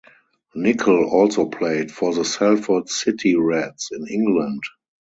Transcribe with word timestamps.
Nicol 0.55 1.07
also 1.13 1.45
played 1.47 1.91
for 1.91 2.11
the 2.11 2.25
Salford 2.25 2.89
City 2.89 3.35
Reds 3.35 3.89
in 3.91 4.07
England. 4.07 4.63